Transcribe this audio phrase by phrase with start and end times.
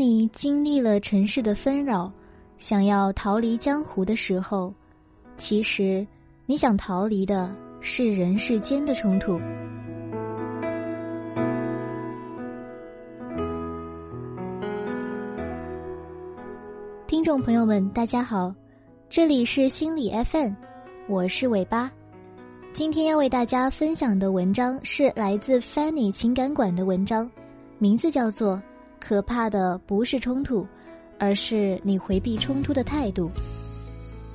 [0.00, 2.10] 你经历了尘世的纷扰，
[2.56, 4.72] 想要逃离江湖的时候，
[5.36, 6.06] 其实
[6.46, 9.38] 你想逃离的是人世间的冲突。
[17.06, 18.54] 听众朋友们，大家好，
[19.10, 20.54] 这里是心理 FM，
[21.10, 21.92] 我是尾巴。
[22.72, 27.30] 今天要为大家分享的文章是来自 Fanny 情感馆的文章，
[27.76, 28.56] 名字叫做
[29.00, 30.64] 《可怕的不是冲突，
[31.18, 33.28] 而是你回避冲突的态度》。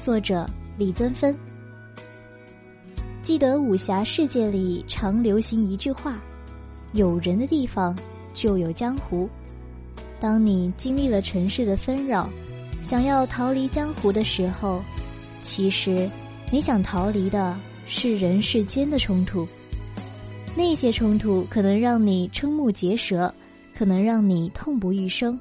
[0.00, 0.46] 作者
[0.78, 1.34] 李尊芬。
[3.22, 6.22] 记得武侠世界里常流行一句话
[6.92, 7.96] ：“有人的地方
[8.32, 9.28] 就有江湖。”
[10.20, 12.28] 当你经历了尘世的纷扰，
[12.80, 14.82] 想要逃离江湖的时候，
[15.42, 16.08] 其实
[16.52, 17.58] 你想逃离的。
[17.92, 19.48] 是人世间的冲突，
[20.54, 23.34] 那些冲突可能让你瞠目结舌，
[23.80, 25.40] 可能让你痛不欲生，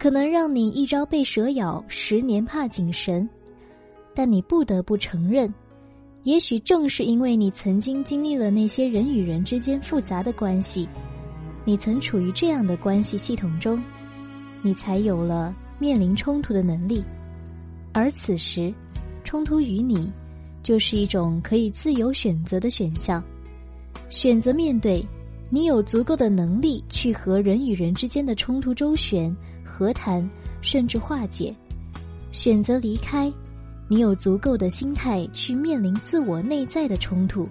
[0.00, 3.28] 可能让你一朝被蛇咬，十年怕井绳。
[4.12, 5.54] 但你不得不承认，
[6.24, 10.88] 也许正是因为你曾经经历了那些人与人之间复杂的关系，
[11.64, 13.80] 你曾处于这样的关系系统中，
[14.60, 17.04] 你才有了面临冲突的能力。
[17.92, 18.74] 而此时，
[19.22, 20.12] 冲突与你。
[20.64, 23.22] 就是一种可以自由选择的选项，
[24.10, 25.00] 选择面对，
[25.50, 30.28] 你有足够的能力去和人与人之间的冲突周旋、和谈，
[30.60, 31.54] 甚至化解；
[32.32, 33.32] 选择离开，
[33.88, 37.48] 你有足够的心态去面临自我内在的冲突，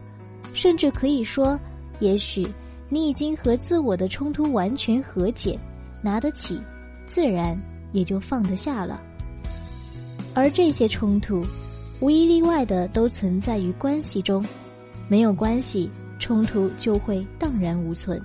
[0.54, 1.60] 甚至可以说，
[2.00, 2.48] 也许
[2.90, 5.60] 你已经和自我的冲突完全和解，
[6.02, 6.62] 拿得起，
[7.08, 7.60] 自然
[7.92, 9.02] 也就放得下了。
[10.34, 11.44] 而这些冲突。
[12.00, 14.46] 无一例外的都存在于关系中，
[15.08, 18.22] 没有关系，冲突就会荡然无存。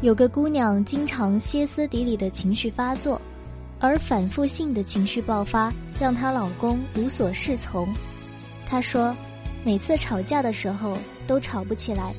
[0.00, 3.20] 有个姑娘经常歇斯底里的情绪发作，
[3.80, 7.88] 而反复性的情绪爆发让她老公无所适从。
[8.66, 9.14] 她说，
[9.64, 10.96] 每次吵架的时候
[11.26, 12.14] 都吵不起来。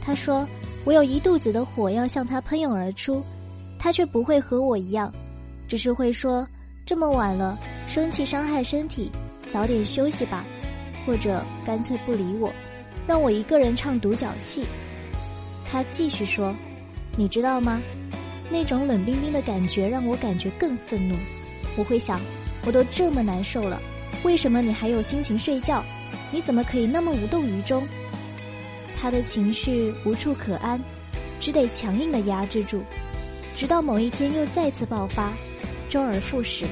[0.00, 0.46] 她说，
[0.84, 3.22] 我有一肚子的火要向他喷涌而出，
[3.78, 5.12] 他却不会和我一样，
[5.66, 6.46] 只是会说
[6.84, 9.10] 这么晚了，生气伤害身体。
[9.48, 10.44] 早点休息吧，
[11.06, 12.52] 或者干脆不理我，
[13.06, 14.66] 让我一个人唱独角戏。
[15.70, 16.54] 他继续说
[17.16, 17.80] ：“你知道吗？
[18.50, 21.16] 那种冷冰冰的感觉让我感觉更愤怒。
[21.76, 22.20] 我会想，
[22.64, 23.80] 我都这么难受了，
[24.22, 25.84] 为什么你还有心情睡觉？
[26.32, 27.86] 你怎么可以那么无动于衷？”
[28.98, 30.80] 他的情绪无处可安，
[31.38, 32.82] 只得强硬的压制住，
[33.54, 35.32] 直到某一天又再次爆发，
[35.88, 36.64] 周而复始。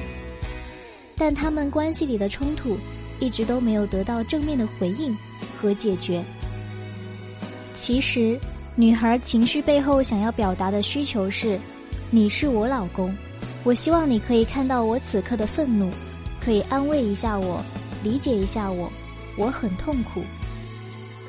[1.17, 2.77] 但他们关系里的冲突，
[3.19, 5.15] 一直都没有得到正面的回应
[5.65, 6.23] 和解决。
[7.73, 8.39] 其实，
[8.75, 11.59] 女孩情绪背后想要表达的需求是：
[12.11, 13.13] 你是我老公，
[13.63, 15.89] 我希望你可以看到我此刻的愤怒，
[16.39, 17.63] 可以安慰一下我，
[18.03, 18.91] 理解一下我，
[19.37, 20.21] 我很痛苦。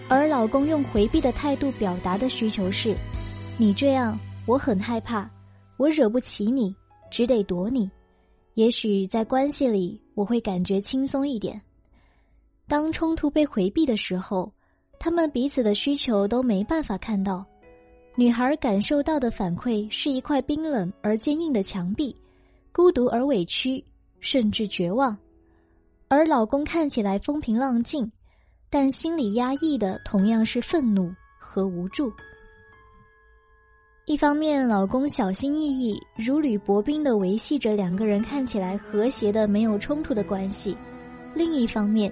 [0.09, 2.95] 而老公用回避的态度表达的需求是：
[3.57, 5.29] 你这样我很害怕，
[5.79, 6.77] 我惹不起你，
[7.11, 7.91] 只得躲你。
[8.55, 11.61] 也许在关系里，我会感觉轻松一点。
[12.69, 14.53] 当冲突被回避的时候，
[14.99, 17.45] 他们彼此的需求都没办法看到。
[18.17, 22.17] 女孩感受到的反馈是一块冰冷而坚硬的墙壁，
[22.73, 23.85] 孤独而委屈，
[24.21, 25.15] 甚至绝望；
[26.09, 28.11] 而老公看起来风平浪静，
[28.69, 32.11] 但心里压抑的同样是愤怒和无助。
[34.07, 40.75] 一方面，老公小心翼翼、如履薄冰的维系着两个人看起来和谐的、没有冲突的关系；
[41.35, 42.11] 另一方面，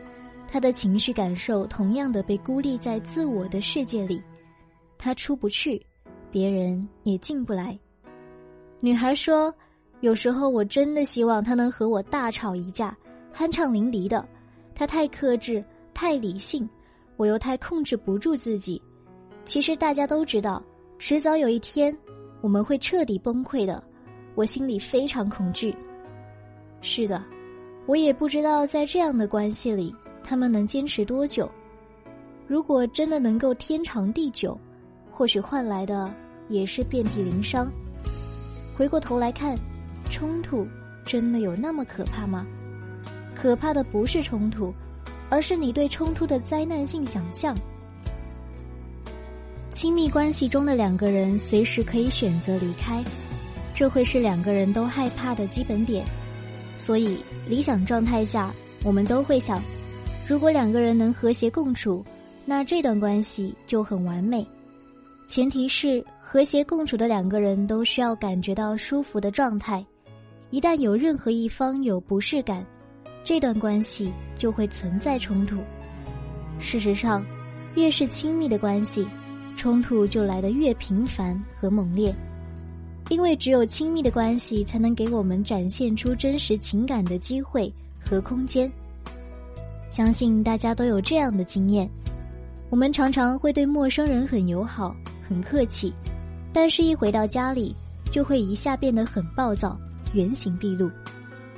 [0.55, 4.23] 他的情绪感受同样的被孤立在自我的世界里，
[4.97, 5.85] 他出不去，
[6.31, 7.77] 别人也进不来。
[8.79, 9.53] 女孩说
[9.99, 12.97] ：“有时候我真的希望他能和我大吵一架，
[13.35, 14.25] 酣畅淋漓的。
[14.77, 15.63] 他太克制，
[15.93, 16.71] 太理性，
[17.17, 18.81] 我又太控制不住自己。
[19.45, 20.63] 其实大家都知道。”
[21.01, 21.93] 迟早有一天，
[22.41, 23.83] 我们会彻底崩溃的，
[24.37, 25.75] 我心里非常恐惧。
[26.81, 27.21] 是的，
[27.87, 29.93] 我也不知道在这样的关系里，
[30.25, 31.49] 他们能坚持多久。
[32.49, 34.59] 如果真的能够天长地久，
[35.11, 36.13] 或许换来的
[36.49, 37.71] 也是遍体鳞伤。
[38.77, 39.57] 回过头来看，
[40.11, 40.67] 冲突
[41.05, 42.47] 真的有那么可怕吗？
[43.35, 44.73] 可怕的不是冲突，
[45.29, 47.55] 而是你对冲突的灾难性想象。
[49.71, 53.03] 亲密关系中的两个人随时可以选择离开，
[53.75, 56.05] 这会是两个人都害怕的基本点。
[56.77, 58.53] 所以，理想状态下，
[58.85, 59.61] 我们都会想，
[60.27, 62.03] 如果两个人能和谐共处，
[62.47, 64.47] 那这段关系就很完美。
[65.27, 69.85] 前提是和谐共处的两个人都需要感觉到舒服的状态。
[70.51, 72.65] 一旦有任何一方有不适感，
[73.23, 75.59] 这段关系就会存在冲突。
[76.59, 77.25] 事实上，
[77.75, 79.07] 越是亲密的关系，
[79.57, 82.15] 冲突就来得越频繁和猛烈。
[83.11, 87.71] 因为只有亲密的关系，才能给我们展现出真实情感的机会
[88.01, 88.71] 和空间。
[89.95, 91.89] 相信大家都有这样的经验：
[92.69, 94.93] 我们常常会对陌生人很友好、
[95.23, 95.95] 很客气，
[96.53, 97.73] 但是一回到家里，
[98.11, 99.79] 就会一下变得很暴躁、
[100.13, 100.91] 原形毕露。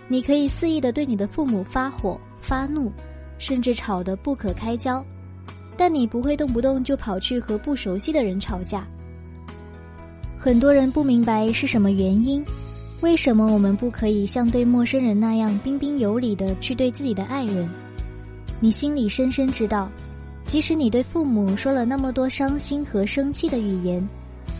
[0.06, 2.92] 你可以肆意的对你的父母发火、发怒，
[3.38, 5.02] 甚至吵得不可开交，
[5.74, 8.86] 但你不会动不动就跑去和不熟悉的人吵架。
[10.36, 12.44] 很多人不明白是什么原因，
[13.00, 17.66] 为什么我们不可以像对陌生人那样彬彬有礼的去对自己的爱人？
[18.60, 19.90] 你心里深深知道，
[20.46, 24.06] 即使你对父母说了那么多伤心和生气的语言，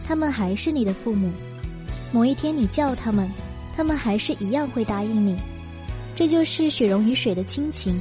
[0.07, 1.31] 他们还是你的父母。
[2.13, 3.31] 某一天你叫他们，
[3.75, 5.37] 他们还是一样会答应你。
[6.15, 7.99] 这就是血溶于水的亲情，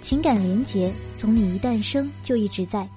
[0.00, 2.88] 情感连结从你一诞生就一直在。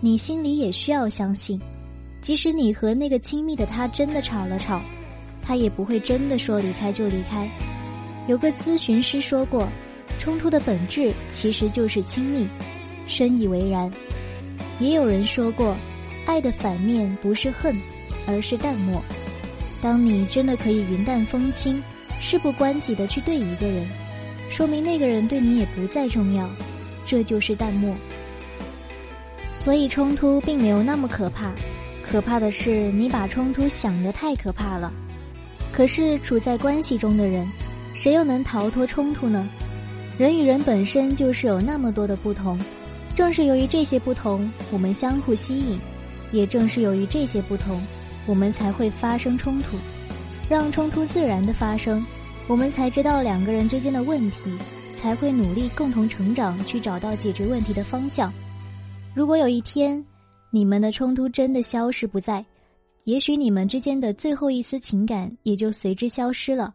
[0.00, 1.60] 你心里也需要相信。
[2.20, 4.82] 即使你和那个亲密的他真的吵了吵，
[5.42, 7.48] 他也不会真的说离开就离开。
[8.26, 9.68] 有个咨询师说过，
[10.18, 12.46] 冲突的本质其实就是亲密，
[13.06, 13.90] 深以为然。
[14.80, 15.76] 也有人说过，
[16.26, 17.74] 爱的反面不是恨，
[18.26, 19.02] 而是淡漠。
[19.80, 21.82] 当你真的可以云淡风轻、
[22.20, 23.86] 事不关己的去对一个人，
[24.50, 26.48] 说明那个人对你也不再重要，
[27.04, 27.94] 这就是淡漠。
[29.52, 31.52] 所以冲突并没有那么可怕。
[32.02, 34.92] 可怕的是，你把冲突想得太可怕了。
[35.72, 37.46] 可是处在关系中的人，
[37.94, 39.48] 谁又能逃脱冲突呢？
[40.18, 42.58] 人与人本身就是有那么多的不同，
[43.14, 45.78] 正是由于这些不同，我们相互吸引；
[46.32, 47.80] 也正是由于这些不同，
[48.26, 49.76] 我们才会发生冲突。
[50.50, 52.04] 让冲突自然的发生，
[52.48, 54.52] 我们才知道两个人之间的问题，
[54.96, 58.32] 才会努力共同成长，去找到解决问题的方向。
[59.14, 60.04] 如果有一天，
[60.50, 62.44] 你们的冲突真的消失不在，
[63.04, 66.74] 也许你们之间的最后一丝情感也就随之消失了。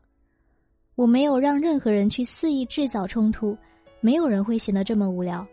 [0.96, 3.58] 我没有让任何人去肆意制造冲突，
[4.00, 5.46] 没有人会显得这么无聊。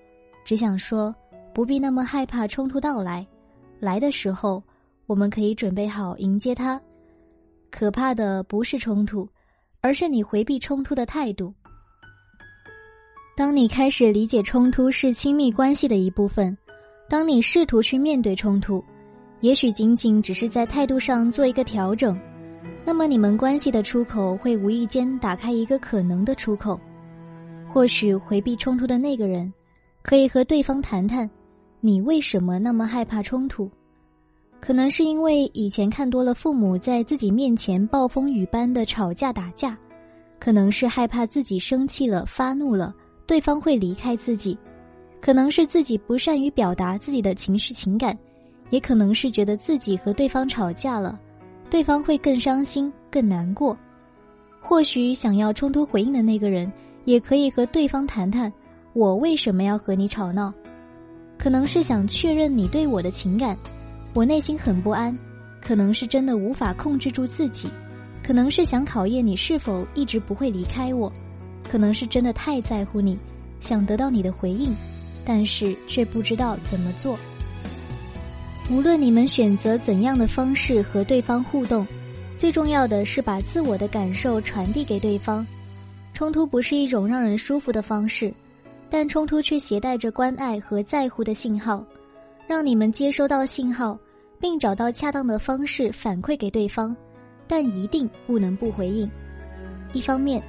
[0.44, 1.14] 只想说，
[1.54, 3.26] 不必那么害怕冲突到来，
[3.78, 4.62] 来的时候，
[5.06, 6.80] 我们可以准备好迎接它。
[7.70, 9.28] 可怕的不是冲突，
[9.80, 11.54] 而是你回避冲突的态度。
[13.36, 16.56] 当你开始理解冲突是亲密关系的一部分。
[17.08, 18.84] 当你试图去面对冲突，
[19.40, 22.16] 也许仅仅只是在态度上做一个调整，
[22.90, 26.76] 那么你们关系的出口会无意间打开一个可能的出口。
[27.68, 29.50] 或许回避冲突的那个人，
[30.02, 31.30] 可以和对方谈谈，
[31.78, 33.70] 你为什么那么害怕冲突？
[34.58, 39.78] 可能是因为以前看多了父母在自己面前暴风雨般的吵架打架，
[40.40, 42.92] 可能是害怕自己生气了发怒了，
[43.24, 44.58] 对方会离开自己。
[45.20, 48.18] 可能是自己不善于表达自己的情绪情感，
[48.70, 51.16] 也可能是觉得自己和对方吵架了，
[51.70, 53.76] 对方会更伤心、更难过。
[54.60, 56.70] 或许想要冲突回应的那个人，
[57.04, 58.52] 也可以和对方谈谈：
[58.92, 60.52] 我为什么要和你吵闹？
[61.38, 63.56] 可能是想确认你对我的情感，
[64.12, 65.16] 我内心很不安。
[65.62, 67.68] 可能是真的无法控制住自己，
[68.22, 71.12] 可能是想考验你是否一直不会离开我，
[71.70, 73.18] 可能是真的太在乎你，
[73.60, 74.74] 想得到你的回应。
[75.22, 77.18] 但是却不知道怎么做。
[78.70, 81.84] 无论你们选择怎样的方式和对方互动，
[82.38, 85.44] 最重要的是把自我的感受传递给对方。
[86.14, 88.32] 冲突不是一种让人舒服的方式，
[88.88, 91.84] 但冲突却携带着关爱和在乎的信号，
[92.46, 93.98] 让你们接收到信号，
[94.38, 96.94] 并找到恰当的方式反馈给对方，
[97.48, 99.10] 但一定不能不回应。
[99.92, 100.40] 一方面，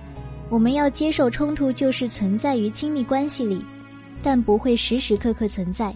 [0.48, 3.66] 我们要接受冲突就是存在于亲密关系里。
[4.24, 5.92] 但不会时时刻刻存在。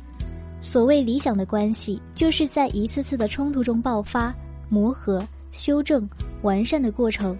[0.66, 4.34] 所谓理想的关系，就是在一次次的冲突中爆发、
[4.68, 6.10] 磨合、修正、
[6.42, 7.38] 完善的过程。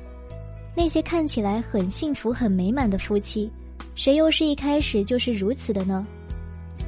[0.76, 3.52] 那些看起来很幸福、很美满的夫妻，
[3.96, 6.06] 谁又是一开始就是如此的呢？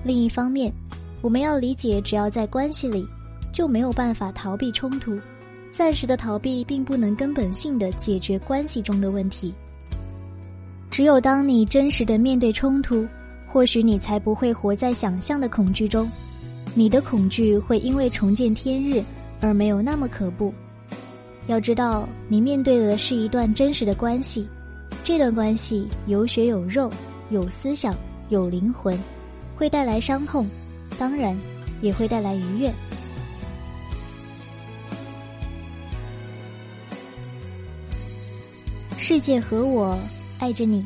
[0.04, 0.72] 另一方面，
[1.24, 3.04] 我们要理解，只要在关系里，
[3.52, 5.20] 就没有办法逃避冲突。
[5.72, 9.52] 暂时的逃避，并不能根本性的解决关系中的问题。
[10.92, 13.08] 只有当你真实的面对冲突。
[13.48, 16.10] 或许你才不会活在想象的恐惧中。
[16.74, 19.04] 你的恐惧会因为重见天日
[19.42, 20.54] 而没有那么可怖。
[21.48, 24.48] 要知道你面对的是一段真实的关系
[25.04, 26.92] 这段关系有血有肉
[27.30, 27.96] 有思想
[28.28, 28.98] 有灵魂
[29.56, 30.46] 会带来伤痛
[31.00, 31.38] 当然
[31.82, 32.74] 也会带来愉悦。
[38.98, 39.98] 世界和我
[40.38, 40.86] 爱着你。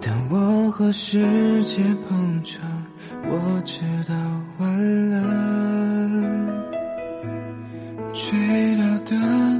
[0.00, 2.62] 当我和世界碰撞，
[3.24, 4.14] 我知道
[4.58, 5.16] 完了，
[8.12, 9.16] 追到的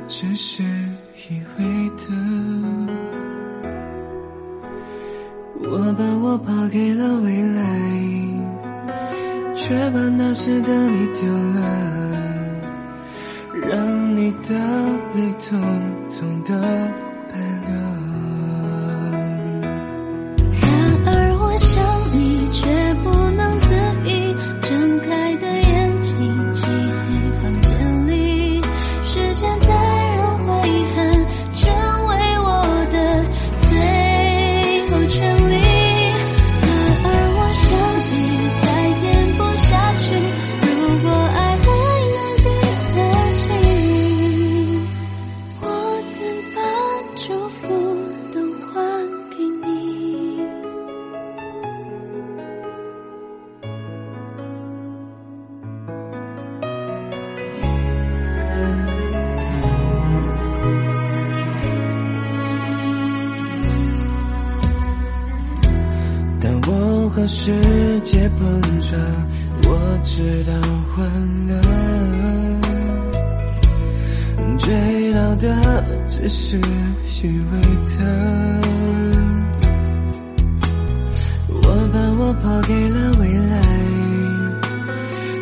[0.07, 2.04] 只是以为的。
[5.61, 7.61] 我把我抛给了未来，
[9.54, 11.61] 却把那时的你丢了，
[13.68, 14.54] 让你的
[15.14, 15.61] 泪统
[16.11, 18.07] 统都白了。
[68.38, 69.00] 碰撞，
[69.64, 70.52] 我知道
[70.97, 70.99] 晚
[71.47, 71.52] 了，
[74.58, 75.44] 追到的
[76.06, 76.61] 只是
[77.04, 77.99] 虚伪的。
[81.50, 83.54] 我把我抛给了未来，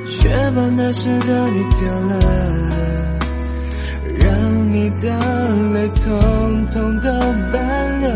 [0.08, 2.12] 却把那时的你丢了，
[4.18, 4.26] 让
[4.70, 5.04] 你的
[5.72, 7.10] 泪统统都
[7.52, 7.54] 白
[8.00, 8.06] 流。